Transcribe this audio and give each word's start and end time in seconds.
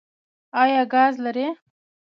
ایا 0.61 0.81
ګاز 0.93 1.13
لرئ؟ 1.23 1.47